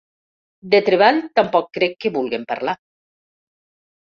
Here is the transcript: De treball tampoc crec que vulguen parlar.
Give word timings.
De 0.73 0.79
treball 0.87 1.19
tampoc 1.41 1.67
crec 1.79 1.93
que 2.07 2.13
vulguen 2.17 2.49
parlar. 2.53 2.75